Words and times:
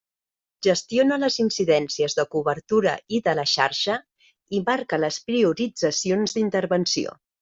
Gestiona 0.67 1.17
les 1.23 1.35
incidències 1.43 2.17
de 2.19 2.25
cobertura 2.35 2.93
i 3.17 3.19
de 3.27 3.35
la 3.41 3.45
xarxa 3.53 3.99
i 4.61 4.63
marca 4.71 5.01
les 5.05 5.21
prioritzacions 5.29 6.35
d'intervenció. 6.39 7.15